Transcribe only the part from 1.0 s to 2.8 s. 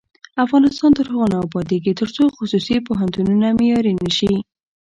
هغو نه ابادیږي، ترڅو خصوصي